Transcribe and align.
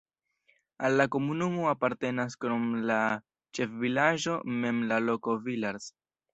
Al 0.87 0.95
la 1.01 1.05
komunumo 1.15 1.67
apartenas 1.73 2.39
krom 2.45 2.65
la 2.93 2.97
ĉefvilaĝo 3.61 4.37
mem 4.59 4.85
la 4.93 5.03
loko 5.13 5.41
Villars. 5.49 5.91